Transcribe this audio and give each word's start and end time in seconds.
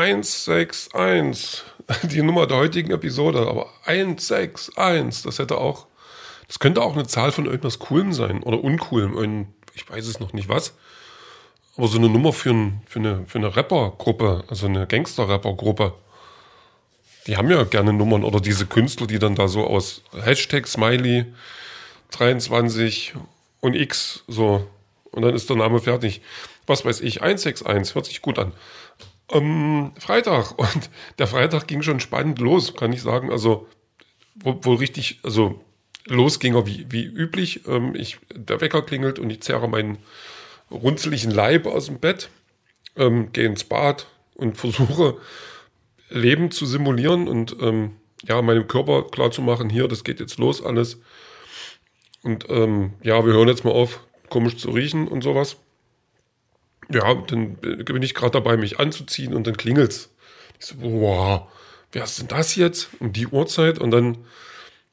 161, 0.00 1.62
die 2.10 2.22
Nummer 2.22 2.46
der 2.46 2.56
heutigen 2.56 2.90
Episode, 2.90 3.40
aber 3.40 3.68
161, 3.84 4.74
das 5.22 5.38
hätte 5.38 5.58
auch, 5.58 5.86
das 6.46 6.58
könnte 6.58 6.80
auch 6.82 6.94
eine 6.94 7.06
Zahl 7.06 7.32
von 7.32 7.44
irgendwas 7.44 7.78
Coolem 7.78 8.14
sein 8.14 8.42
oder 8.42 8.64
Uncoolem, 8.64 9.48
ich 9.74 9.88
weiß 9.88 10.06
es 10.06 10.18
noch 10.18 10.32
nicht 10.32 10.48
was. 10.48 10.74
Aber 11.76 11.86
so 11.86 11.98
eine 11.98 12.08
Nummer 12.08 12.32
für, 12.32 12.50
ein, 12.50 12.82
für 12.86 12.98
eine, 12.98 13.24
für 13.26 13.38
eine 13.38 13.54
Rapper-Gruppe, 13.54 14.44
also 14.48 14.66
eine 14.66 14.86
Gangster-Rapper-Gruppe, 14.86 15.94
die 17.26 17.36
haben 17.36 17.50
ja 17.50 17.62
gerne 17.64 17.92
Nummern 17.92 18.24
oder 18.24 18.40
diese 18.40 18.66
Künstler, 18.66 19.06
die 19.06 19.18
dann 19.18 19.34
da 19.34 19.48
so 19.48 19.66
aus 19.66 20.02
Hashtag 20.12 20.66
Smiley 20.66 21.26
23 22.10 23.14
und 23.60 23.76
X 23.76 24.24
so 24.26 24.66
und 25.12 25.22
dann 25.22 25.34
ist 25.34 25.48
der 25.48 25.56
Name 25.56 25.80
fertig. 25.80 26.22
Was 26.66 26.84
weiß 26.84 27.00
ich, 27.00 27.22
161, 27.22 27.94
hört 27.94 28.06
sich 28.06 28.22
gut 28.22 28.38
an. 28.38 28.52
Ähm, 29.30 29.92
Freitag 29.98 30.52
und 30.58 30.90
der 31.18 31.26
Freitag 31.26 31.66
ging 31.66 31.82
schon 31.82 32.00
spannend 32.00 32.38
los, 32.38 32.74
kann 32.74 32.92
ich 32.92 33.02
sagen. 33.02 33.30
Also 33.30 33.66
wohl 34.42 34.76
richtig, 34.76 35.20
also 35.22 35.60
los 36.06 36.40
ging 36.40 36.54
er 36.54 36.66
wie, 36.66 36.86
wie 36.90 37.04
üblich. 37.04 37.66
Ähm, 37.66 37.94
ich, 37.94 38.18
der 38.34 38.60
Wecker 38.60 38.82
klingelt 38.82 39.18
und 39.18 39.30
ich 39.30 39.42
zerre 39.42 39.68
meinen 39.68 39.98
runzeligen 40.70 41.30
Leib 41.30 41.66
aus 41.66 41.86
dem 41.86 41.98
Bett, 41.98 42.30
ähm, 42.96 43.32
gehe 43.32 43.46
ins 43.46 43.64
Bad 43.64 44.06
und 44.34 44.56
versuche 44.56 45.18
Leben 46.08 46.50
zu 46.50 46.66
simulieren 46.66 47.28
und 47.28 47.56
ähm, 47.60 47.96
ja, 48.22 48.42
meinem 48.42 48.66
Körper 48.66 49.04
klarzumachen, 49.04 49.70
hier, 49.70 49.88
das 49.88 50.04
geht 50.04 50.20
jetzt 50.20 50.38
los 50.38 50.62
alles. 50.62 51.00
Und 52.22 52.46
ähm, 52.50 52.94
ja, 53.02 53.24
wir 53.24 53.32
hören 53.32 53.48
jetzt 53.48 53.64
mal 53.64 53.70
auf, 53.70 54.00
komisch 54.28 54.56
zu 54.56 54.70
riechen 54.70 55.08
und 55.08 55.22
sowas. 55.22 55.56
Ja, 56.92 57.14
dann 57.14 57.54
bin 57.56 58.02
ich 58.02 58.14
gerade 58.14 58.32
dabei, 58.32 58.56
mich 58.56 58.80
anzuziehen 58.80 59.34
und 59.34 59.46
dann 59.46 59.56
klingelt's. 59.56 60.10
Ich 60.58 60.66
so, 60.66 60.74
wow, 60.80 61.48
wer 61.92 62.04
ist 62.04 62.18
denn 62.18 62.28
das 62.28 62.56
jetzt? 62.56 62.88
Um 62.98 63.12
die 63.12 63.28
Uhrzeit 63.28 63.78
und 63.78 63.92
dann, 63.92 64.18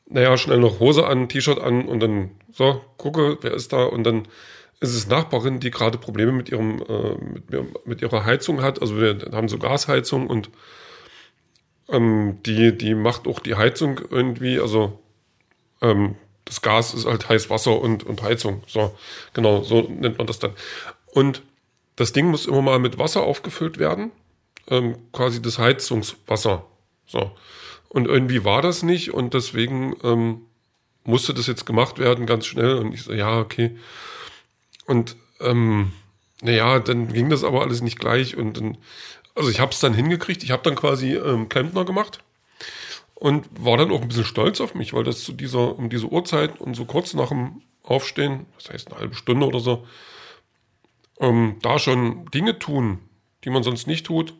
naja, 0.07 0.37
schnell 0.37 0.59
noch 0.59 0.79
Hose 0.79 1.07
an, 1.07 1.27
T-Shirt 1.27 1.59
an 1.59 1.87
und 1.87 1.99
dann 1.99 2.31
so, 2.51 2.81
gucke, 2.97 3.37
wer 3.41 3.53
ist 3.53 3.73
da 3.73 3.83
und 3.83 4.03
dann 4.03 4.27
ist 4.79 4.93
es 4.93 5.07
Nachbarin, 5.07 5.59
die 5.59 5.71
gerade 5.71 5.97
Probleme 5.97 6.31
mit 6.31 6.49
ihrem, 6.49 6.83
äh, 6.87 7.15
mit, 7.15 7.85
mit, 7.87 8.01
ihrer 8.01 8.25
Heizung 8.25 8.61
hat. 8.61 8.79
Also 8.79 8.97
wir 8.97 9.17
haben 9.31 9.49
so 9.49 9.57
Gasheizung 9.57 10.27
und 10.27 10.51
ähm, 11.89 12.39
die, 12.45 12.77
die 12.77 12.93
macht 12.93 13.27
auch 13.27 13.39
die 13.39 13.55
Heizung 13.55 13.99
irgendwie, 14.11 14.59
also 14.59 14.99
ähm, 15.81 16.15
das 16.45 16.61
Gas 16.61 16.93
ist 16.93 17.05
halt 17.05 17.27
heiß 17.27 17.49
Wasser 17.49 17.79
und, 17.81 18.03
und 18.03 18.21
Heizung. 18.21 18.63
So, 18.67 18.95
genau, 19.33 19.63
so 19.63 19.81
nennt 19.81 20.19
man 20.19 20.27
das 20.27 20.39
dann. 20.39 20.51
Und 21.11 21.41
das 21.97 22.13
Ding 22.13 22.27
muss 22.27 22.45
immer 22.45 22.61
mal 22.61 22.79
mit 22.79 22.97
Wasser 22.97 23.23
aufgefüllt 23.23 23.77
werden. 23.77 24.11
Ähm, 24.69 24.95
quasi 25.11 25.41
das 25.41 25.59
Heizungswasser. 25.59 26.65
So. 27.05 27.31
Und 27.89 28.07
irgendwie 28.07 28.45
war 28.45 28.61
das 28.61 28.83
nicht 28.83 29.13
und 29.13 29.33
deswegen 29.33 29.95
ähm, 30.03 30.41
musste 31.03 31.33
das 31.33 31.47
jetzt 31.47 31.65
gemacht 31.65 31.99
werden, 31.99 32.25
ganz 32.25 32.45
schnell. 32.45 32.75
Und 32.75 32.93
ich 32.93 33.03
so, 33.03 33.13
ja, 33.13 33.39
okay. 33.39 33.77
Und 34.85 35.15
ähm, 35.39 35.91
naja, 36.41 36.79
dann 36.79 37.11
ging 37.11 37.29
das 37.29 37.43
aber 37.43 37.61
alles 37.61 37.81
nicht 37.81 37.99
gleich. 37.99 38.37
Und 38.37 38.57
dann, 38.57 38.77
also 39.35 39.49
ich 39.49 39.59
habe 39.59 39.71
es 39.71 39.79
dann 39.79 39.93
hingekriegt. 39.93 40.43
Ich 40.43 40.51
habe 40.51 40.63
dann 40.63 40.75
quasi 40.75 41.15
ähm, 41.15 41.49
Klempner 41.49 41.85
gemacht 41.85 42.19
und 43.15 43.47
war 43.59 43.77
dann 43.77 43.91
auch 43.91 44.01
ein 44.01 44.07
bisschen 44.07 44.25
stolz 44.25 44.61
auf 44.61 44.75
mich, 44.75 44.93
weil 44.93 45.03
das 45.03 45.23
zu 45.23 45.31
dieser, 45.31 45.77
um 45.77 45.89
diese 45.89 46.07
Uhrzeit 46.07 46.61
und 46.61 46.75
so 46.75 46.85
kurz 46.85 47.15
nach 47.15 47.29
dem 47.29 47.63
Aufstehen, 47.81 48.45
das 48.57 48.69
heißt 48.69 48.91
eine 48.91 48.99
halbe 48.99 49.15
Stunde 49.15 49.47
oder 49.47 49.59
so, 49.59 49.87
ähm, 51.19 51.57
da 51.61 51.79
schon 51.79 52.25
Dinge 52.31 52.59
tun, 52.59 52.99
die 53.43 53.49
man 53.49 53.63
sonst 53.63 53.87
nicht 53.87 54.05
tut, 54.05 54.33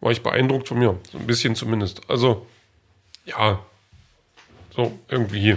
war 0.00 0.12
ich 0.12 0.22
beeindruckt 0.22 0.68
von 0.68 0.78
mir. 0.78 0.98
So 1.10 1.18
ein 1.18 1.26
bisschen 1.26 1.54
zumindest. 1.54 2.08
Also, 2.08 2.46
ja, 3.24 3.64
so 4.74 4.98
irgendwie. 5.08 5.56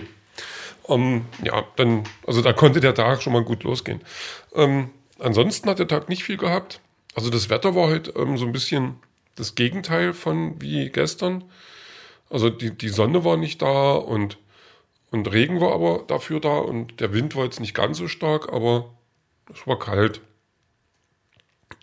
Ähm, 0.87 1.25
ja, 1.43 1.65
dann, 1.75 2.03
also 2.25 2.41
da 2.41 2.53
konnte 2.53 2.79
der 2.79 2.95
Tag 2.95 3.21
schon 3.21 3.33
mal 3.33 3.43
gut 3.43 3.63
losgehen. 3.63 4.01
Ähm, 4.55 4.89
ansonsten 5.19 5.69
hat 5.69 5.79
der 5.79 5.87
Tag 5.87 6.09
nicht 6.09 6.23
viel 6.23 6.37
gehabt. 6.37 6.81
Also 7.15 7.29
das 7.29 7.49
Wetter 7.49 7.75
war 7.75 7.89
heute 7.89 8.11
ähm, 8.11 8.37
so 8.37 8.45
ein 8.45 8.51
bisschen 8.51 8.95
das 9.35 9.55
Gegenteil 9.55 10.13
von 10.13 10.61
wie 10.61 10.89
gestern. 10.89 11.43
Also 12.29 12.49
die, 12.49 12.75
die 12.75 12.89
Sonne 12.89 13.23
war 13.23 13.37
nicht 13.37 13.61
da 13.61 13.93
und, 13.93 14.37
und 15.11 15.31
Regen 15.31 15.61
war 15.61 15.73
aber 15.73 16.03
dafür 16.07 16.39
da 16.39 16.57
und 16.57 16.99
der 16.99 17.13
Wind 17.13 17.35
war 17.35 17.43
jetzt 17.43 17.59
nicht 17.59 17.73
ganz 17.73 17.97
so 17.97 18.07
stark, 18.07 18.51
aber 18.51 18.91
es 19.53 19.65
war 19.67 19.79
kalt. 19.79 20.21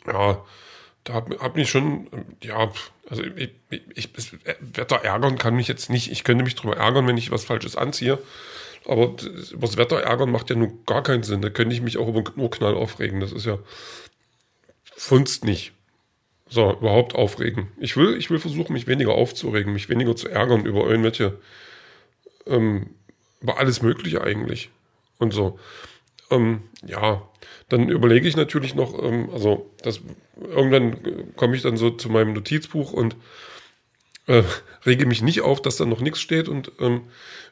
Ja, 0.06 0.44
da 1.04 1.15
hat, 1.15 1.41
hat 1.41 1.56
mich 1.56 1.71
schon, 1.71 2.09
ja, 2.43 2.71
also 3.09 3.22
ich, 3.22 3.50
ich, 3.71 4.10
ich, 4.16 4.32
Wetter 4.60 4.97
ärgern 4.97 5.38
kann 5.38 5.54
mich 5.54 5.69
jetzt 5.69 5.91
nicht. 5.91 6.10
Ich 6.10 6.25
könnte 6.25 6.44
mich 6.44 6.54
darüber 6.54 6.77
ärgern, 6.77 7.06
wenn 7.06 7.16
ich 7.16 7.31
was 7.31 7.44
Falsches 7.44 7.77
anziehe. 7.77 8.19
Aber 8.84 9.15
über 9.50 9.66
das 9.66 9.77
Wetter 9.77 10.00
ärgern 10.03 10.31
macht 10.31 10.50
ja 10.50 10.56
nun 10.56 10.84
gar 10.87 11.03
keinen 11.03 11.22
Sinn. 11.22 11.43
Da 11.43 11.50
könnte 11.50 11.75
ich 11.75 11.82
mich 11.82 11.99
auch 11.99 12.09
über 12.09 12.22
den 12.22 12.41
Urknall 12.41 12.75
aufregen. 12.75 13.21
Das 13.21 13.32
ist 13.32 13.47
ja 13.47 13.59
Funst 14.97 15.44
nicht. 15.44 15.72
So, 16.48 16.72
überhaupt 16.72 17.15
aufregen. 17.15 17.69
Ich 17.78 17.97
will, 17.97 18.16
ich 18.16 18.31
will 18.31 18.38
versuchen, 18.38 18.72
mich 18.72 18.87
weniger 18.87 19.12
aufzuregen, 19.12 19.72
mich 19.72 19.88
weniger 19.88 20.15
zu 20.15 20.28
ärgern 20.28 20.65
über 20.65 20.87
irgendwelche, 20.87 21.38
ähm, 22.47 22.91
über 23.41 23.59
alles 23.59 23.83
Mögliche 23.83 24.22
eigentlich. 24.22 24.71
Und 25.19 25.33
so. 25.33 25.59
Ähm, 26.31 26.62
ja, 26.84 27.22
dann 27.69 27.88
überlege 27.88 28.28
ich 28.28 28.37
natürlich 28.37 28.75
noch, 28.75 29.00
ähm, 29.03 29.31
also 29.32 29.70
das, 29.82 30.00
irgendwann 30.41 31.34
komme 31.37 31.56
ich 31.56 31.62
dann 31.62 31.76
so 31.76 31.91
zu 31.91 32.09
meinem 32.09 32.32
Notizbuch 32.32 32.92
und 32.92 33.16
äh, 34.26 34.42
rege 34.84 35.06
mich 35.06 35.22
nicht 35.22 35.42
auf, 35.42 35.62
dass 35.62 35.76
da 35.76 35.84
noch 35.84 36.00
nichts 36.00 36.20
steht 36.20 36.48
und 36.48 36.72
ähm, 36.81 37.03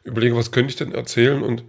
überlege, 0.02 0.36
was 0.36 0.50
könnte 0.50 0.70
ich 0.70 0.76
denn 0.76 0.92
erzählen 0.92 1.42
und 1.42 1.64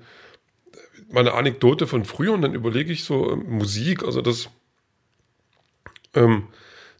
meine 1.11 1.33
Anekdote 1.33 1.85
von 1.85 2.05
früher 2.05 2.33
und 2.33 2.41
dann 2.41 2.55
überlege 2.55 2.91
ich 2.91 3.03
so 3.03 3.31
ähm, 3.31 3.45
Musik, 3.47 4.03
also 4.03 4.21
das 4.21 4.49
ähm, 6.15 6.47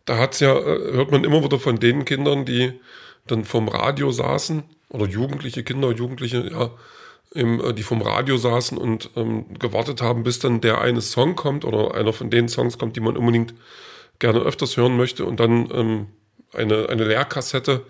da 0.05 0.17
hat's 0.17 0.39
ja, 0.39 0.55
äh, 0.55 0.93
hört 0.93 1.11
man 1.11 1.23
immer 1.23 1.43
wieder 1.43 1.59
von 1.59 1.79
den 1.79 2.05
Kindern, 2.05 2.45
die 2.45 2.79
dann 3.27 3.43
vom 3.43 3.67
Radio 3.67 4.11
saßen, 4.11 4.63
oder 4.89 5.07
jugendliche 5.07 5.63
Kinder, 5.63 5.91
Jugendliche, 5.91 6.47
ja, 6.51 6.71
im, 7.35 7.63
äh, 7.63 7.73
die 7.73 7.83
vom 7.83 8.01
Radio 8.01 8.37
saßen 8.37 8.77
und 8.77 9.11
ähm, 9.15 9.45
gewartet 9.59 10.01
haben, 10.01 10.23
bis 10.23 10.39
dann 10.39 10.61
der 10.61 10.81
eine 10.81 11.01
Song 11.01 11.35
kommt 11.35 11.65
oder 11.65 11.93
einer 11.93 12.13
von 12.13 12.29
den 12.29 12.49
Songs 12.49 12.77
kommt, 12.77 12.95
die 12.95 13.01
man 13.01 13.17
unbedingt 13.17 13.53
gerne 14.19 14.39
öfters 14.39 14.77
hören 14.77 14.97
möchte 14.97 15.25
und 15.25 15.39
dann 15.39 15.69
ähm, 15.71 16.07
eine, 16.53 16.89
eine 16.89 17.03
Leerkassette 17.03 17.85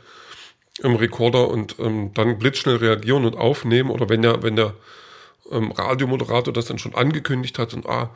im 0.81 0.95
Rekorder 0.95 1.49
und 1.49 1.75
ähm, 1.79 2.11
dann 2.13 2.37
blitzschnell 2.39 2.77
reagieren 2.77 3.25
und 3.25 3.37
aufnehmen 3.37 3.91
oder 3.91 4.09
wenn 4.09 4.23
der, 4.23 4.43
wenn 4.43 4.55
der 4.55 4.73
ähm, 5.51 5.71
Radiomoderator 5.71 6.51
das 6.51 6.65
dann 6.65 6.79
schon 6.79 6.95
angekündigt 6.95 7.59
hat 7.59 7.73
und 7.73 7.87
ah, 7.87 8.09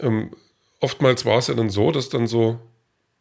ähm, 0.00 0.30
oftmals 0.80 1.24
war 1.24 1.38
es 1.38 1.46
ja 1.46 1.54
dann 1.54 1.70
so, 1.70 1.92
dass 1.92 2.08
dann 2.08 2.26
so 2.26 2.58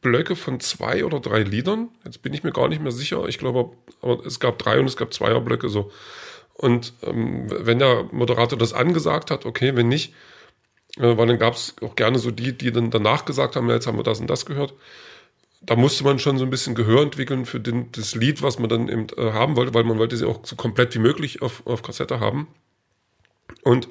Blöcke 0.01 0.35
von 0.35 0.59
zwei 0.59 1.05
oder 1.05 1.19
drei 1.19 1.43
Liedern. 1.43 1.89
Jetzt 2.03 2.23
bin 2.23 2.33
ich 2.33 2.43
mir 2.43 2.51
gar 2.51 2.67
nicht 2.67 2.81
mehr 2.81 2.91
sicher. 2.91 3.27
Ich 3.27 3.37
glaube, 3.37 3.77
aber 4.01 4.25
es 4.25 4.39
gab 4.39 4.57
drei 4.57 4.79
und 4.79 4.87
es 4.87 4.97
gab 4.97 5.13
Zweierblöcke 5.13 5.69
so. 5.69 5.91
Und 6.53 6.93
ähm, 7.03 7.47
wenn 7.49 7.79
der 7.79 8.03
Moderator 8.11 8.57
das 8.57 8.73
angesagt 8.73 9.31
hat, 9.31 9.45
okay, 9.45 9.75
wenn 9.75 9.87
nicht, 9.87 10.13
äh, 10.97 11.17
weil 11.17 11.27
dann 11.27 11.39
gab 11.39 11.55
es 11.55 11.75
auch 11.81 11.95
gerne 11.95 12.19
so 12.19 12.31
die, 12.31 12.57
die 12.57 12.71
dann 12.71 12.91
danach 12.91 13.25
gesagt 13.25 13.55
haben, 13.55 13.67
ja, 13.67 13.75
jetzt 13.75 13.87
haben 13.87 13.97
wir 13.97 14.03
das 14.03 14.19
und 14.19 14.29
das 14.29 14.45
gehört. 14.45 14.73
Da 15.61 15.75
musste 15.75 16.03
man 16.03 16.19
schon 16.19 16.37
so 16.37 16.43
ein 16.43 16.49
bisschen 16.49 16.73
Gehör 16.73 17.01
entwickeln 17.01 17.45
für 17.45 17.59
den, 17.59 17.91
das 17.91 18.15
Lied, 18.15 18.41
was 18.41 18.57
man 18.57 18.69
dann 18.69 18.89
eben 18.89 19.07
äh, 19.17 19.31
haben 19.31 19.55
wollte, 19.55 19.73
weil 19.73 19.83
man 19.83 19.99
wollte 19.99 20.17
sie 20.17 20.25
auch 20.27 20.39
so 20.43 20.55
komplett 20.55 20.95
wie 20.95 20.99
möglich 20.99 21.41
auf, 21.41 21.65
auf 21.65 21.83
Kassette 21.83 22.19
haben. 22.19 22.47
Und 23.63 23.87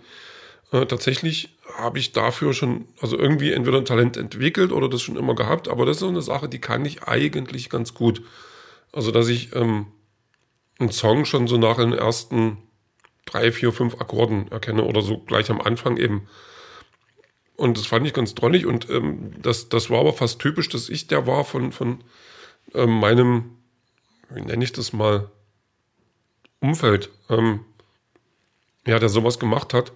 äh, 0.72 0.86
tatsächlich 0.86 1.56
habe 1.76 1.98
ich 1.98 2.12
dafür 2.12 2.54
schon, 2.54 2.86
also 3.00 3.16
irgendwie 3.16 3.52
entweder 3.52 3.78
ein 3.78 3.84
Talent 3.84 4.16
entwickelt 4.16 4.72
oder 4.72 4.88
das 4.88 5.02
schon 5.02 5.16
immer 5.16 5.34
gehabt, 5.34 5.68
aber 5.68 5.86
das 5.86 5.96
ist 5.96 6.00
so 6.00 6.08
eine 6.08 6.22
Sache, 6.22 6.48
die 6.48 6.60
kann 6.60 6.84
ich 6.84 7.04
eigentlich 7.04 7.70
ganz 7.70 7.94
gut. 7.94 8.22
Also, 8.92 9.12
dass 9.12 9.28
ich 9.28 9.54
ähm, 9.54 9.86
einen 10.80 10.90
Song 10.90 11.24
schon 11.24 11.46
so 11.46 11.56
nach 11.56 11.76
den 11.76 11.92
ersten 11.92 12.58
drei, 13.26 13.52
vier, 13.52 13.72
fünf 13.72 14.00
Akkorden 14.00 14.50
erkenne 14.50 14.84
oder 14.84 15.02
so 15.02 15.18
gleich 15.18 15.50
am 15.50 15.60
Anfang 15.60 15.96
eben. 15.96 16.28
Und 17.56 17.76
das 17.76 17.86
fand 17.86 18.06
ich 18.06 18.14
ganz 18.14 18.34
drollig 18.34 18.64
und 18.66 18.88
ähm, 18.88 19.32
das, 19.40 19.68
das 19.68 19.90
war 19.90 20.00
aber 20.00 20.14
fast 20.14 20.40
typisch, 20.40 20.68
dass 20.70 20.88
ich 20.88 21.06
der 21.08 21.26
war 21.26 21.44
von, 21.44 21.72
von 21.72 22.02
ähm, 22.74 22.98
meinem, 22.98 23.58
wie 24.30 24.40
nenne 24.40 24.64
ich 24.64 24.72
das 24.72 24.92
mal, 24.92 25.30
Umfeld, 26.60 27.10
ähm, 27.28 27.60
ja, 28.86 28.98
der 28.98 29.08
sowas 29.08 29.38
gemacht 29.38 29.74
hat. 29.74 29.92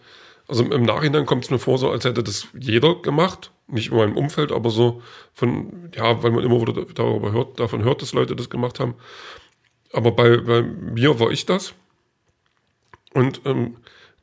Also 0.46 0.64
im 0.64 0.82
Nachhinein 0.82 1.26
kommt 1.26 1.44
es 1.44 1.50
mir 1.50 1.58
vor, 1.58 1.78
so 1.78 1.90
als 1.90 2.04
hätte 2.04 2.22
das 2.22 2.48
jeder 2.58 2.96
gemacht. 2.96 3.50
Nicht 3.66 3.90
in 3.90 3.96
meinem 3.96 4.16
Umfeld, 4.16 4.52
aber 4.52 4.68
so 4.68 5.02
von, 5.32 5.90
ja, 5.94 6.22
weil 6.22 6.32
man 6.32 6.44
immer 6.44 6.60
wieder 6.60 6.84
darüber 6.94 7.32
hört, 7.32 7.58
davon 7.58 7.82
hört, 7.82 8.02
dass 8.02 8.12
Leute 8.12 8.36
das 8.36 8.50
gemacht 8.50 8.78
haben. 8.78 8.94
Aber 9.94 10.10
bei, 10.10 10.38
bei 10.38 10.62
mir 10.62 11.20
war 11.20 11.30
ich 11.30 11.46
das. 11.46 11.72
Und 13.12 13.42
ähm, 13.44 13.76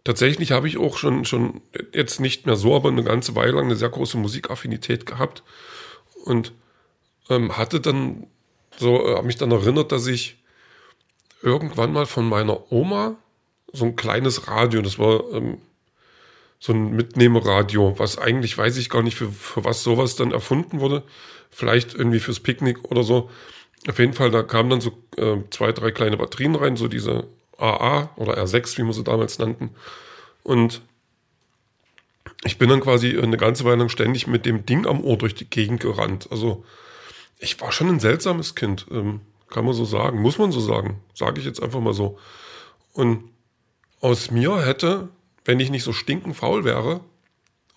tatsächlich 0.03 0.51
habe 0.51 0.67
ich 0.67 0.77
auch 0.77 0.97
schon, 0.97 1.23
schon 1.23 1.61
jetzt 1.93 2.19
nicht 2.19 2.45
mehr 2.45 2.57
so, 2.57 2.75
aber 2.75 2.89
eine 2.89 3.05
ganze 3.05 3.35
Weile 3.35 3.53
lang 3.53 3.65
eine 3.65 3.77
sehr 3.77 3.89
große 3.89 4.17
Musikaffinität 4.17 5.05
gehabt. 5.05 5.43
Und 6.25 6.51
ähm, 7.29 7.57
hatte 7.57 7.79
dann 7.79 8.27
so, 8.77 9.07
äh, 9.07 9.15
habe 9.15 9.27
mich 9.27 9.37
dann 9.37 9.51
erinnert, 9.51 9.93
dass 9.93 10.07
ich 10.07 10.43
irgendwann 11.41 11.93
mal 11.93 12.05
von 12.05 12.27
meiner 12.27 12.69
Oma 12.71 13.15
so 13.71 13.85
ein 13.85 13.95
kleines 13.95 14.49
Radio, 14.49 14.81
das 14.81 14.99
war 14.99 15.23
ähm, 15.31 15.59
so 16.59 16.73
ein 16.73 16.91
Mitnehmeradio, 16.91 17.97
was 17.97 18.17
eigentlich 18.17 18.57
weiß 18.57 18.75
ich 18.75 18.89
gar 18.89 19.03
nicht, 19.03 19.15
für, 19.15 19.31
für 19.31 19.63
was 19.63 19.83
sowas 19.83 20.17
dann 20.17 20.31
erfunden 20.31 20.81
wurde. 20.81 21.03
Vielleicht 21.49 21.93
irgendwie 21.93 22.19
fürs 22.19 22.41
Picknick 22.41 22.83
oder 22.91 23.03
so. 23.03 23.29
Auf 23.87 23.97
jeden 23.97 24.13
Fall, 24.13 24.29
da 24.29 24.43
kamen 24.43 24.69
dann 24.69 24.81
so 24.81 24.91
äh, 25.17 25.37
zwei, 25.49 25.71
drei 25.71 25.91
kleine 25.91 26.17
Batterien 26.17 26.55
rein, 26.55 26.77
so 26.77 26.87
diese 26.87 27.27
AA 27.57 28.09
oder 28.15 28.37
R6, 28.37 28.77
wie 28.77 28.83
wir 28.83 28.93
sie 28.93 29.03
damals 29.03 29.39
nannten. 29.39 29.71
Und 30.43 30.81
ich 32.43 32.57
bin 32.57 32.69
dann 32.69 32.81
quasi 32.81 33.17
eine 33.17 33.37
ganze 33.37 33.65
Weile 33.65 33.77
lang 33.77 33.89
ständig 33.89 34.27
mit 34.27 34.45
dem 34.45 34.65
Ding 34.65 34.85
am 34.87 35.03
Ohr 35.03 35.17
durch 35.17 35.35
die 35.35 35.49
Gegend 35.49 35.79
gerannt. 35.79 36.27
Also 36.31 36.63
ich 37.39 37.59
war 37.61 37.71
schon 37.71 37.89
ein 37.89 37.99
seltsames 37.99 38.55
Kind, 38.55 38.85
ähm, 38.91 39.21
kann 39.49 39.65
man 39.65 39.73
so 39.73 39.85
sagen, 39.85 40.21
muss 40.21 40.37
man 40.37 40.51
so 40.51 40.59
sagen, 40.59 41.01
sage 41.13 41.39
ich 41.39 41.45
jetzt 41.45 41.61
einfach 41.61 41.79
mal 41.79 41.93
so. 41.93 42.17
Und 42.93 43.29
aus 43.99 44.31
mir 44.31 44.65
hätte, 44.65 45.09
wenn 45.45 45.59
ich 45.59 45.69
nicht 45.69 45.83
so 45.83 45.93
stinkend 45.93 46.35
faul 46.35 46.63
wäre, 46.63 47.01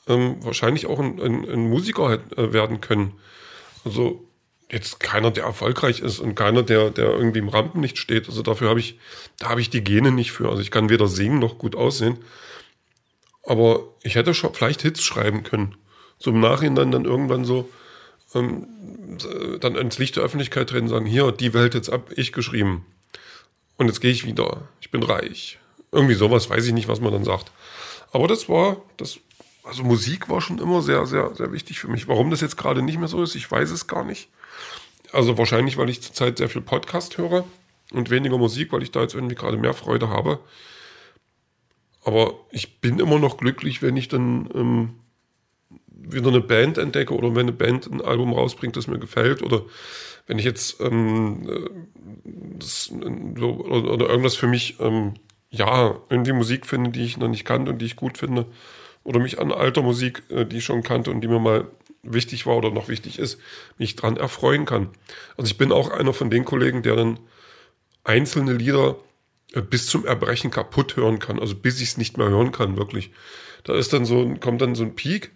ähm, 0.06 0.36
wahrscheinlich 0.44 0.86
auch 0.86 0.98
ein, 0.98 1.20
ein, 1.20 1.48
ein 1.48 1.68
Musiker 1.68 2.10
hätte, 2.10 2.36
äh, 2.36 2.52
werden 2.52 2.80
können. 2.80 3.14
Also 3.84 4.24
jetzt 4.74 4.98
keiner, 4.98 5.30
der 5.30 5.44
erfolgreich 5.44 6.00
ist 6.00 6.18
und 6.18 6.34
keiner, 6.34 6.62
der, 6.62 6.90
der 6.90 7.06
irgendwie 7.06 7.38
im 7.38 7.48
Rampenlicht 7.48 7.96
steht. 7.96 8.28
Also 8.28 8.42
dafür 8.42 8.68
habe 8.68 8.80
ich, 8.80 8.98
da 9.38 9.48
habe 9.48 9.60
ich 9.60 9.70
die 9.70 9.84
Gene 9.84 10.10
nicht 10.10 10.32
für. 10.32 10.48
Also 10.48 10.60
ich 10.60 10.70
kann 10.70 10.88
weder 10.88 11.06
singen 11.06 11.38
noch 11.38 11.58
gut 11.58 11.76
aussehen. 11.76 12.18
Aber 13.44 13.84
ich 14.02 14.16
hätte 14.16 14.34
schon 14.34 14.52
vielleicht 14.52 14.82
Hits 14.82 15.02
schreiben 15.02 15.44
können. 15.44 15.76
So 16.18 16.30
im 16.30 16.40
Nachhinein 16.40 16.90
dann 16.90 17.04
irgendwann 17.04 17.44
so, 17.44 17.68
ähm, 18.34 18.66
dann 19.60 19.76
ins 19.76 19.98
Licht 19.98 20.16
der 20.16 20.24
Öffentlichkeit 20.24 20.70
treten 20.70 20.84
und 20.84 20.90
sagen, 20.90 21.06
hier, 21.06 21.30
die 21.30 21.54
Welt 21.54 21.74
jetzt 21.74 21.90
ab, 21.90 22.10
ich 22.16 22.32
geschrieben. 22.32 22.84
Und 23.76 23.86
jetzt 23.86 24.00
gehe 24.00 24.10
ich 24.10 24.26
wieder. 24.26 24.68
Ich 24.80 24.90
bin 24.90 25.02
reich. 25.02 25.58
Irgendwie 25.92 26.14
sowas, 26.14 26.50
weiß 26.50 26.66
ich 26.66 26.72
nicht, 26.72 26.88
was 26.88 27.00
man 27.00 27.12
dann 27.12 27.24
sagt. 27.24 27.52
Aber 28.12 28.26
das 28.26 28.48
war, 28.48 28.78
das, 28.96 29.20
also 29.64 29.82
Musik 29.82 30.28
war 30.28 30.40
schon 30.40 30.58
immer 30.58 30.82
sehr, 30.82 31.06
sehr, 31.06 31.34
sehr 31.34 31.50
wichtig 31.50 31.80
für 31.80 31.88
mich. 31.88 32.06
Warum 32.06 32.30
das 32.30 32.42
jetzt 32.42 32.56
gerade 32.56 32.82
nicht 32.82 32.98
mehr 32.98 33.08
so 33.08 33.22
ist, 33.22 33.34
ich 33.34 33.50
weiß 33.50 33.70
es 33.70 33.86
gar 33.86 34.04
nicht. 34.04 34.28
Also 35.10 35.38
wahrscheinlich, 35.38 35.78
weil 35.78 35.88
ich 35.88 36.02
zurzeit 36.02 36.38
sehr 36.38 36.50
viel 36.50 36.60
Podcast 36.60 37.16
höre 37.18 37.44
und 37.92 38.10
weniger 38.10 38.36
Musik, 38.36 38.72
weil 38.72 38.82
ich 38.82 38.90
da 38.90 39.00
jetzt 39.00 39.14
irgendwie 39.14 39.34
gerade 39.34 39.56
mehr 39.56 39.72
Freude 39.72 40.08
habe. 40.08 40.38
Aber 42.04 42.34
ich 42.50 42.80
bin 42.80 42.98
immer 42.98 43.18
noch 43.18 43.38
glücklich, 43.38 43.80
wenn 43.80 43.96
ich 43.96 44.08
dann 44.08 44.50
ähm, 44.54 44.94
wieder 45.88 46.28
eine 46.28 46.40
Band 46.40 46.76
entdecke 46.76 47.14
oder 47.14 47.30
wenn 47.34 47.46
eine 47.46 47.52
Band 47.52 47.86
ein 47.90 48.02
Album 48.02 48.34
rausbringt, 48.34 48.76
das 48.76 48.86
mir 48.86 48.98
gefällt 48.98 49.42
oder 49.42 49.62
wenn 50.26 50.38
ich 50.38 50.44
jetzt 50.44 50.80
ähm, 50.80 51.48
äh, 51.48 51.70
das, 52.58 52.90
oder, 52.90 53.92
oder, 53.92 54.08
irgendwas 54.10 54.36
für 54.36 54.46
mich, 54.46 54.78
ähm, 54.80 55.14
ja, 55.50 55.96
irgendwie 56.10 56.32
Musik 56.32 56.66
finde, 56.66 56.90
die 56.90 57.04
ich 57.04 57.16
noch 57.16 57.28
nicht 57.28 57.46
kannte 57.46 57.70
und 57.70 57.78
die 57.78 57.86
ich 57.86 57.96
gut 57.96 58.18
finde 58.18 58.46
oder 59.04 59.20
mich 59.20 59.38
an 59.38 59.52
alter 59.52 59.82
Musik, 59.82 60.22
äh, 60.30 60.44
die 60.44 60.58
ich 60.58 60.64
schon 60.64 60.82
kannte 60.82 61.10
und 61.10 61.20
die 61.20 61.28
mir 61.28 61.38
mal 61.38 61.68
wichtig 62.02 62.46
war 62.46 62.56
oder 62.56 62.70
noch 62.70 62.88
wichtig 62.88 63.18
ist, 63.18 63.38
mich 63.78 63.96
dran 63.96 64.16
erfreuen 64.16 64.66
kann. 64.66 64.90
Also 65.36 65.50
ich 65.50 65.58
bin 65.58 65.72
auch 65.72 65.90
einer 65.90 66.12
von 66.12 66.30
den 66.30 66.44
Kollegen, 66.44 66.82
der 66.82 66.96
dann 66.96 67.18
einzelne 68.02 68.52
Lieder 68.54 68.96
äh, 69.52 69.62
bis 69.62 69.86
zum 69.86 70.04
Erbrechen 70.04 70.50
kaputt 70.50 70.96
hören 70.96 71.18
kann, 71.18 71.38
also 71.38 71.54
bis 71.54 71.80
ich 71.80 71.88
es 71.88 71.96
nicht 71.96 72.18
mehr 72.18 72.28
hören 72.28 72.52
kann, 72.52 72.76
wirklich. 72.76 73.10
Da 73.64 73.74
ist 73.74 73.92
dann 73.92 74.04
so, 74.04 74.34
kommt 74.40 74.60
dann 74.60 74.74
so 74.74 74.84
ein 74.84 74.94
Peak, 74.94 75.32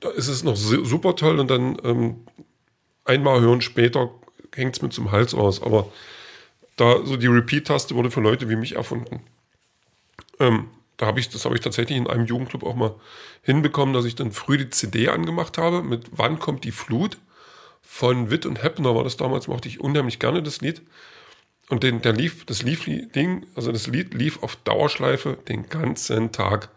da 0.00 0.10
ist 0.10 0.28
es 0.28 0.42
noch 0.42 0.56
super 0.56 1.16
toll 1.16 1.38
und 1.38 1.48
dann 1.48 1.78
ähm, 1.84 2.26
einmal 3.04 3.40
hören 3.40 3.60
später 3.60 4.10
hängt 4.54 4.76
es 4.76 4.82
mir 4.82 4.90
zum 4.90 5.12
Hals 5.12 5.36
raus. 5.36 5.62
Aber 5.62 5.90
da 6.76 7.04
so 7.04 7.16
die 7.16 7.26
Repeat-Taste 7.26 7.94
wurde 7.94 8.10
für 8.10 8.20
Leute 8.20 8.48
wie 8.48 8.56
mich 8.56 8.76
erfunden. 8.76 9.20
Ähm, 10.40 10.68
da 10.96 11.06
habe 11.06 11.20
ich, 11.20 11.28
das 11.28 11.44
habe 11.44 11.54
ich 11.54 11.60
tatsächlich 11.60 11.98
in 11.98 12.06
einem 12.06 12.26
Jugendclub 12.26 12.62
auch 12.62 12.74
mal 12.74 12.94
hinbekommen, 13.42 13.94
dass 13.94 14.04
ich 14.04 14.14
dann 14.14 14.32
früh 14.32 14.58
die 14.58 14.70
CD 14.70 15.08
angemacht 15.08 15.58
habe 15.58 15.82
mit 15.82 16.06
Wann 16.12 16.38
kommt 16.38 16.64
die 16.64 16.72
Flut 16.72 17.18
von 17.82 18.30
Witt 18.30 18.46
und 18.46 18.62
Heppner 18.62 18.94
war 18.94 19.04
das 19.04 19.16
damals, 19.16 19.48
mochte 19.48 19.68
ich 19.68 19.80
unheimlich 19.80 20.18
gerne 20.18 20.42
das 20.42 20.60
Lied. 20.60 20.82
Und 21.70 21.82
den, 21.82 22.02
der 22.02 22.12
lief, 22.12 22.44
das 22.44 22.62
lief 22.62 22.84
Ding, 22.84 23.46
also 23.54 23.72
das 23.72 23.86
Lied 23.86 24.14
lief 24.14 24.42
auf 24.42 24.56
Dauerschleife 24.56 25.38
den 25.48 25.68
ganzen 25.68 26.30
Tag. 26.30 26.70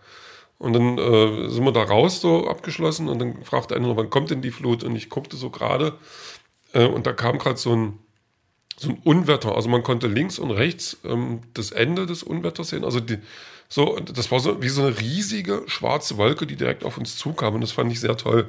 Und 0.59 0.73
dann 0.73 0.97
äh, 0.97 1.49
sind 1.49 1.63
wir 1.65 1.71
da 1.71 1.83
raus, 1.83 2.21
so 2.21 2.47
abgeschlossen, 2.47 3.09
und 3.09 3.19
dann 3.19 3.43
fragte 3.43 3.75
einer, 3.75 3.95
wann 3.95 4.09
kommt 4.09 4.31
denn 4.31 4.41
die 4.41 4.51
Flut? 4.51 4.83
Und 4.83 4.95
ich 4.95 5.09
guckte 5.09 5.37
so 5.37 5.49
gerade, 5.49 5.97
äh, 6.73 6.85
und 6.85 7.05
da 7.05 7.13
kam 7.13 7.37
gerade 7.37 7.57
so 7.57 7.75
ein, 7.75 7.99
so 8.77 8.89
ein 8.89 9.01
Unwetter. 9.03 9.55
Also 9.55 9.69
man 9.69 9.83
konnte 9.83 10.07
links 10.07 10.39
und 10.39 10.51
rechts 10.51 10.97
ähm, 11.03 11.41
das 11.53 11.71
Ende 11.71 12.05
des 12.05 12.23
Unwetters 12.23 12.69
sehen. 12.69 12.85
Also 12.85 12.99
die, 12.99 13.17
so, 13.69 13.99
das 13.99 14.31
war 14.31 14.39
so 14.39 14.61
wie 14.61 14.69
so 14.69 14.83
eine 14.83 14.99
riesige 14.99 15.63
schwarze 15.67 16.17
Wolke, 16.17 16.47
die 16.47 16.55
direkt 16.55 16.83
auf 16.83 16.97
uns 16.97 17.17
zukam. 17.17 17.55
Und 17.55 17.61
das 17.61 17.71
fand 17.71 17.91
ich 17.91 17.99
sehr 17.99 18.15
toll. 18.15 18.47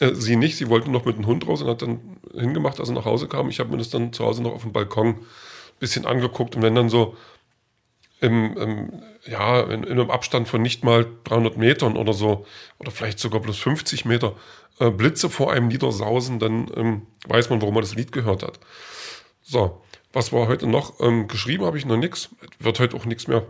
Äh, 0.00 0.14
sie 0.14 0.36
nicht, 0.36 0.56
sie 0.56 0.68
wollte 0.68 0.90
noch 0.90 1.04
mit 1.04 1.16
dem 1.16 1.26
Hund 1.26 1.46
raus 1.46 1.62
und 1.62 1.68
hat 1.68 1.82
dann 1.82 2.18
hingemacht, 2.34 2.80
als 2.80 2.88
er 2.88 2.94
nach 2.94 3.04
Hause 3.04 3.28
kam. 3.28 3.48
Ich 3.48 3.60
habe 3.60 3.70
mir 3.70 3.78
das 3.78 3.90
dann 3.90 4.12
zu 4.12 4.24
Hause 4.24 4.42
noch 4.42 4.52
auf 4.52 4.62
dem 4.62 4.72
Balkon 4.72 5.20
bisschen 5.78 6.04
angeguckt 6.06 6.54
und 6.54 6.62
wenn 6.62 6.74
dann 6.74 6.90
so 6.90 7.16
im, 8.20 8.56
im 8.58 9.02
ja, 9.26 9.62
in, 9.62 9.82
in, 9.82 9.92
einem 9.92 10.10
Abstand 10.10 10.46
von 10.46 10.62
nicht 10.62 10.84
mal 10.84 11.06
300 11.24 11.56
Metern 11.56 11.96
oder 11.96 12.12
so, 12.12 12.46
oder 12.78 12.90
vielleicht 12.90 13.18
sogar 13.18 13.40
bloß 13.40 13.58
50 13.58 14.04
Meter, 14.04 14.36
äh, 14.78 14.90
Blitze 14.90 15.30
vor 15.30 15.52
einem 15.52 15.68
niedersausen, 15.68 16.38
dann 16.38 16.70
ähm, 16.76 17.06
weiß 17.26 17.50
man, 17.50 17.60
warum 17.62 17.74
man 17.74 17.82
das 17.82 17.94
Lied 17.94 18.12
gehört 18.12 18.42
hat. 18.42 18.60
So, 19.42 19.82
was 20.12 20.32
war 20.32 20.48
heute 20.48 20.66
noch? 20.66 21.00
Ähm, 21.00 21.28
geschrieben 21.28 21.64
habe 21.64 21.78
ich 21.78 21.86
noch 21.86 21.96
nichts, 21.96 22.28
wird 22.58 22.78
heute 22.78 22.96
auch 22.96 23.06
nichts 23.06 23.26
mehr. 23.26 23.46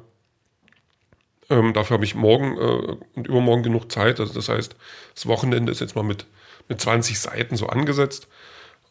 Ähm, 1.51 1.73
dafür 1.75 1.95
habe 1.95 2.05
ich 2.05 2.15
morgen 2.15 2.57
äh, 2.57 2.97
und 3.17 3.27
übermorgen 3.27 3.63
genug 3.63 3.91
Zeit. 3.91 4.21
Also 4.21 4.33
das 4.33 4.49
heißt, 4.49 4.77
das 5.15 5.27
Wochenende 5.27 5.73
ist 5.73 5.81
jetzt 5.81 5.97
mal 5.97 6.05
mit, 6.05 6.27
mit 6.69 6.81
20 6.81 7.19
Seiten 7.19 7.57
so 7.57 7.67
angesetzt. 7.67 8.29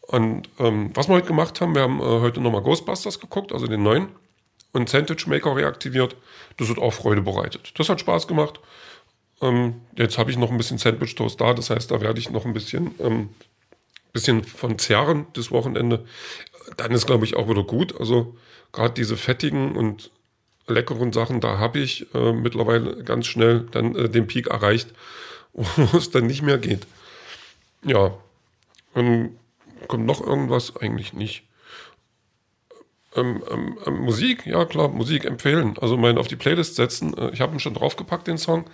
Und 0.02 0.48
ähm, 0.58 0.90
was 0.94 1.08
wir 1.08 1.14
heute 1.14 1.28
gemacht 1.28 1.60
haben, 1.60 1.74
wir 1.74 1.82
haben 1.82 2.00
äh, 2.00 2.20
heute 2.20 2.40
nochmal 2.40 2.62
Ghostbusters 2.62 3.18
geguckt, 3.20 3.52
also 3.52 3.66
den 3.66 3.82
neuen, 3.82 4.08
und 4.72 4.88
Sandwich 4.88 5.26
Maker 5.26 5.56
reaktiviert. 5.56 6.16
Das 6.56 6.68
hat 6.68 6.78
auch 6.78 6.92
Freude 6.92 7.22
bereitet. 7.22 7.72
Das 7.78 7.88
hat 7.88 8.00
Spaß 8.00 8.28
gemacht. 8.28 8.60
Ähm, 9.40 9.80
jetzt 9.96 10.18
habe 10.18 10.30
ich 10.30 10.36
noch 10.36 10.50
ein 10.50 10.58
bisschen 10.58 10.78
Sandwich 10.78 11.14
Toast 11.14 11.40
da, 11.40 11.54
das 11.54 11.70
heißt, 11.70 11.90
da 11.90 12.00
werde 12.00 12.20
ich 12.20 12.30
noch 12.30 12.44
ein 12.44 12.52
bisschen, 12.52 12.94
ähm, 13.00 13.30
bisschen 14.12 14.44
von 14.44 14.78
zerren 14.78 15.26
das 15.32 15.50
Wochenende. 15.50 16.04
Dann 16.76 16.92
ist, 16.92 17.06
glaube 17.06 17.24
ich, 17.24 17.36
auch 17.36 17.48
wieder 17.48 17.64
gut. 17.64 17.98
Also 17.98 18.36
gerade 18.72 18.94
diese 18.94 19.16
fettigen 19.16 19.76
und 19.76 20.10
leckeren 20.66 21.12
Sachen, 21.12 21.40
da 21.40 21.58
habe 21.58 21.78
ich 21.78 22.12
äh, 22.14 22.32
mittlerweile 22.32 23.02
ganz 23.02 23.26
schnell 23.26 23.66
dann 23.70 23.94
äh, 23.96 24.08
den 24.08 24.26
Peak 24.26 24.48
erreicht, 24.48 24.88
wo 25.52 25.96
es 25.96 26.10
dann 26.10 26.26
nicht 26.26 26.42
mehr 26.42 26.58
geht. 26.58 26.86
Ja, 27.84 28.14
ähm, 28.94 29.36
Kommt 29.88 30.06
noch 30.06 30.20
irgendwas? 30.20 30.76
Eigentlich 30.76 31.12
nicht. 31.12 31.42
Ähm, 33.16 33.42
ähm, 33.50 33.78
ähm, 33.86 34.00
Musik, 34.00 34.46
ja 34.46 34.64
klar, 34.64 34.88
Musik 34.88 35.24
empfehlen. 35.24 35.76
Also 35.80 35.96
meinen 35.96 36.18
auf 36.18 36.28
die 36.28 36.36
Playlist 36.36 36.76
setzen. 36.76 37.16
Äh, 37.16 37.30
ich 37.30 37.40
habe 37.40 37.52
ihn 37.52 37.60
schon 37.60 37.74
draufgepackt, 37.74 38.26
den 38.26 38.38
Song. 38.38 38.66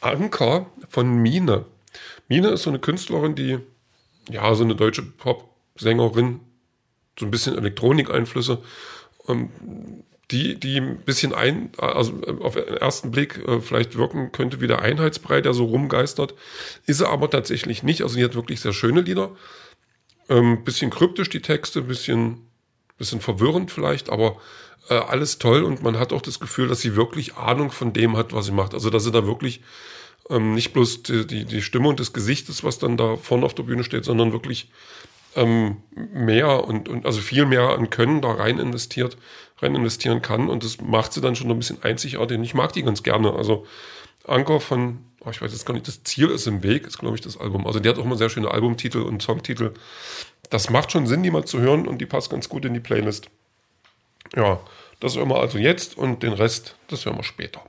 Anker 0.00 0.66
von 0.88 1.16
Mine. 1.16 1.66
Mine 2.28 2.48
ist 2.48 2.62
so 2.62 2.70
eine 2.70 2.78
Künstlerin, 2.78 3.34
die, 3.34 3.58
ja, 4.30 4.54
so 4.54 4.64
eine 4.64 4.74
deutsche 4.74 5.02
Pop-Sängerin, 5.02 6.40
so 7.18 7.26
ein 7.26 7.30
bisschen 7.30 7.56
Elektronikeinflüsse, 7.56 8.58
ähm, 9.28 9.50
die, 10.30 10.58
die 10.58 10.78
ein 10.78 10.98
bisschen 10.98 11.34
ein, 11.34 11.70
also 11.76 12.12
äh, 12.26 12.42
auf 12.42 12.54
den 12.54 12.76
ersten 12.76 13.10
Blick 13.10 13.38
äh, 13.46 13.60
vielleicht 13.60 13.96
wirken 13.96 14.32
könnte 14.32 14.60
wie 14.60 14.66
der 14.66 14.80
Einheitsbrei, 14.80 15.40
der 15.40 15.54
so 15.54 15.64
rumgeistert, 15.66 16.34
ist 16.86 17.00
er 17.00 17.10
aber 17.10 17.30
tatsächlich 17.30 17.82
nicht. 17.82 18.02
Also 18.02 18.16
die 18.16 18.24
hat 18.24 18.34
wirklich 18.34 18.60
sehr 18.60 18.72
schöne 18.72 19.02
Lieder. 19.02 19.30
Ähm, 20.28 20.64
bisschen 20.64 20.90
kryptisch 20.90 21.28
die 21.28 21.42
Texte, 21.42 21.82
bisschen, 21.82 22.48
bisschen 22.96 23.20
verwirrend 23.20 23.70
vielleicht, 23.70 24.08
aber 24.08 24.38
äh, 24.88 24.94
alles 24.94 25.38
toll 25.38 25.62
und 25.62 25.82
man 25.82 25.98
hat 25.98 26.12
auch 26.12 26.22
das 26.22 26.40
Gefühl, 26.40 26.68
dass 26.68 26.80
sie 26.80 26.96
wirklich 26.96 27.36
Ahnung 27.36 27.70
von 27.70 27.92
dem 27.92 28.16
hat, 28.16 28.32
was 28.32 28.46
sie 28.46 28.52
macht. 28.52 28.74
Also 28.74 28.90
dass 28.90 29.04
sie 29.04 29.12
da 29.12 29.26
wirklich 29.26 29.60
ähm, 30.30 30.54
nicht 30.54 30.72
bloß 30.72 31.02
die, 31.02 31.26
die, 31.26 31.44
die 31.44 31.62
Stimme 31.62 31.88
und 31.88 32.00
das 32.00 32.12
Gesicht 32.12 32.48
was 32.64 32.78
dann 32.78 32.96
da 32.96 33.16
vorne 33.16 33.44
auf 33.44 33.54
der 33.54 33.64
Bühne 33.64 33.84
steht, 33.84 34.04
sondern 34.04 34.32
wirklich 34.32 34.70
ähm, 35.36 35.78
mehr 35.94 36.64
und, 36.64 36.88
und 36.88 37.06
also 37.06 37.20
viel 37.20 37.46
mehr 37.46 37.70
an 37.70 37.90
Können 37.90 38.22
da 38.22 38.32
rein 38.32 38.58
investiert, 38.58 39.16
rein 39.64 39.74
investieren 39.74 40.22
kann 40.22 40.48
und 40.48 40.62
das 40.62 40.80
macht 40.80 41.12
sie 41.12 41.20
dann 41.20 41.34
schon 41.34 41.50
ein 41.50 41.58
bisschen 41.58 41.82
einzigartig. 41.82 42.38
Und 42.38 42.44
ich 42.44 42.54
mag 42.54 42.72
die 42.72 42.82
ganz 42.82 43.02
gerne. 43.02 43.32
Also 43.32 43.66
Anker 44.26 44.60
von 44.60 44.98
oh, 45.24 45.30
ich 45.30 45.40
weiß 45.40 45.52
jetzt 45.52 45.66
gar 45.66 45.74
nicht, 45.74 45.88
das 45.88 46.02
Ziel 46.04 46.30
ist 46.30 46.46
im 46.46 46.62
Weg, 46.62 46.86
ist 46.86 46.98
glaube 46.98 47.16
ich 47.16 47.20
das 47.20 47.38
Album. 47.38 47.66
Also 47.66 47.80
die 47.80 47.88
hat 47.88 47.98
auch 47.98 48.04
immer 48.04 48.16
sehr 48.16 48.30
schöne 48.30 48.50
Albumtitel 48.50 48.98
und 48.98 49.22
Songtitel. 49.22 49.72
Das 50.50 50.70
macht 50.70 50.92
schon 50.92 51.06
Sinn, 51.06 51.22
die 51.22 51.30
mal 51.30 51.44
zu 51.44 51.60
hören 51.60 51.86
und 51.86 51.98
die 51.98 52.06
passt 52.06 52.30
ganz 52.30 52.48
gut 52.48 52.64
in 52.64 52.74
die 52.74 52.80
Playlist. 52.80 53.28
Ja, 54.36 54.60
das 55.00 55.16
hören 55.16 55.28
wir 55.28 55.40
also 55.40 55.58
jetzt 55.58 55.96
und 55.96 56.22
den 56.22 56.32
Rest, 56.32 56.76
das 56.88 57.04
hören 57.04 57.16
wir 57.16 57.24
später. 57.24 57.62